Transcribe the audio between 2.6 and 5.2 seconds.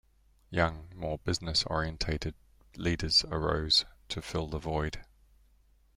leaders arose to fill the void.